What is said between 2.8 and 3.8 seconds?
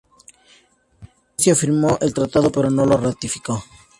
lo ratificó.